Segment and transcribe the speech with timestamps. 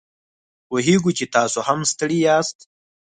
[0.67, 2.57] پوهیږو چې تاسو هم ستړي یاست